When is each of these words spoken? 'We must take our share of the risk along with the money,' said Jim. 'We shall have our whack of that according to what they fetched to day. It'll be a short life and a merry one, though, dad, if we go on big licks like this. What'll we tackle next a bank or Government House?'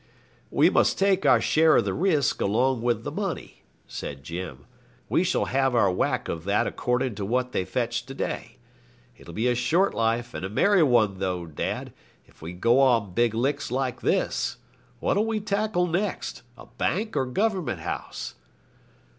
'We 0.49 0.71
must 0.71 0.97
take 0.97 1.27
our 1.27 1.39
share 1.39 1.75
of 1.77 1.85
the 1.85 1.93
risk 1.93 2.41
along 2.41 2.81
with 2.81 3.03
the 3.03 3.11
money,' 3.11 3.61
said 3.85 4.23
Jim. 4.23 4.65
'We 5.09 5.23
shall 5.23 5.45
have 5.45 5.75
our 5.75 5.91
whack 5.91 6.27
of 6.27 6.43
that 6.45 6.65
according 6.65 7.13
to 7.13 7.23
what 7.23 7.51
they 7.51 7.65
fetched 7.65 8.07
to 8.07 8.15
day. 8.15 8.57
It'll 9.15 9.35
be 9.35 9.47
a 9.47 9.53
short 9.53 9.93
life 9.93 10.33
and 10.33 10.43
a 10.43 10.49
merry 10.49 10.81
one, 10.81 11.19
though, 11.19 11.45
dad, 11.45 11.93
if 12.25 12.41
we 12.41 12.51
go 12.51 12.79
on 12.79 13.13
big 13.13 13.35
licks 13.35 13.69
like 13.71 14.01
this. 14.01 14.57
What'll 14.99 15.27
we 15.27 15.39
tackle 15.39 15.85
next 15.85 16.41
a 16.57 16.65
bank 16.65 17.15
or 17.15 17.27
Government 17.27 17.81
House?' 17.81 18.33